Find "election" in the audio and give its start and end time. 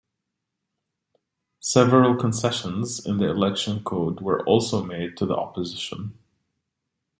3.29-3.83